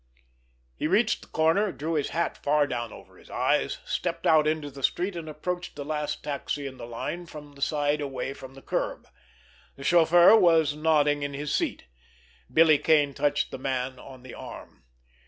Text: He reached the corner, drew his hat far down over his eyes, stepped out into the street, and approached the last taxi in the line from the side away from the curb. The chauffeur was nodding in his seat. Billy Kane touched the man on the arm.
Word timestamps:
He 0.75 0.87
reached 0.87 1.21
the 1.21 1.27
corner, 1.27 1.71
drew 1.71 1.93
his 1.93 2.09
hat 2.09 2.35
far 2.35 2.65
down 2.65 2.91
over 2.91 3.17
his 3.17 3.29
eyes, 3.29 3.77
stepped 3.85 4.25
out 4.25 4.47
into 4.47 4.71
the 4.71 4.81
street, 4.81 5.15
and 5.15 5.29
approached 5.29 5.75
the 5.75 5.85
last 5.85 6.23
taxi 6.23 6.65
in 6.65 6.77
the 6.77 6.87
line 6.87 7.27
from 7.27 7.53
the 7.53 7.61
side 7.61 8.01
away 8.01 8.33
from 8.33 8.55
the 8.55 8.63
curb. 8.63 9.07
The 9.75 9.83
chauffeur 9.83 10.35
was 10.35 10.73
nodding 10.75 11.21
in 11.21 11.35
his 11.35 11.53
seat. 11.53 11.83
Billy 12.51 12.79
Kane 12.79 13.13
touched 13.13 13.51
the 13.51 13.59
man 13.59 13.99
on 13.99 14.23
the 14.23 14.33
arm. 14.33 14.85